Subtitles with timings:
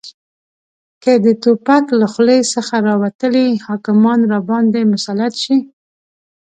[1.03, 5.57] که د توپک له خولې څخه راوتلي حاکمان راباندې مسلط شي